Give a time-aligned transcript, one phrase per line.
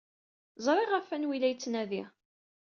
[0.65, 2.03] Ẓriɣ ɣef wanwa ay la yettnadi.